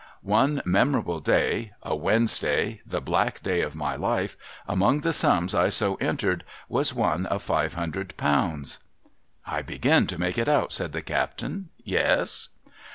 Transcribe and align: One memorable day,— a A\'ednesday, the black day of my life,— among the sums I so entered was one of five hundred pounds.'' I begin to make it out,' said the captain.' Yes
One 0.23 0.63
memorable 0.65 1.19
day,— 1.19 1.73
a 1.83 1.91
A\'ednesday, 1.93 2.79
the 2.87 2.99
black 3.01 3.43
day 3.43 3.61
of 3.61 3.75
my 3.75 3.95
life,— 3.95 4.35
among 4.75 5.01
the 5.01 5.13
sums 5.13 5.53
I 5.53 5.69
so 5.69 5.93
entered 5.97 6.43
was 6.67 6.91
one 6.91 7.27
of 7.27 7.43
five 7.43 7.75
hundred 7.75 8.17
pounds.'' 8.17 8.79
I 9.45 9.61
begin 9.61 10.07
to 10.07 10.19
make 10.19 10.39
it 10.39 10.49
out,' 10.49 10.73
said 10.73 10.93
the 10.93 11.03
captain.' 11.03 11.69
Yes 11.97 12.49